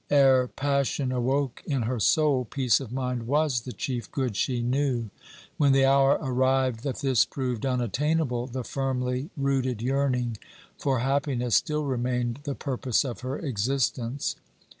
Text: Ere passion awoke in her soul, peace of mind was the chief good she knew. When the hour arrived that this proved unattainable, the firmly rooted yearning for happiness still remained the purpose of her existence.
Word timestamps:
Ere 0.09 0.47
passion 0.47 1.11
awoke 1.11 1.61
in 1.67 1.83
her 1.83 1.99
soul, 1.99 2.43
peace 2.43 2.79
of 2.79 2.91
mind 2.91 3.27
was 3.27 3.61
the 3.61 3.71
chief 3.71 4.11
good 4.11 4.35
she 4.35 4.59
knew. 4.59 5.11
When 5.57 5.73
the 5.73 5.85
hour 5.85 6.17
arrived 6.23 6.81
that 6.81 7.01
this 7.01 7.23
proved 7.23 7.67
unattainable, 7.67 8.47
the 8.47 8.63
firmly 8.63 9.29
rooted 9.37 9.79
yearning 9.79 10.37
for 10.75 11.01
happiness 11.01 11.55
still 11.55 11.83
remained 11.83 12.39
the 12.45 12.55
purpose 12.55 13.05
of 13.05 13.19
her 13.19 13.37
existence. 13.37 14.35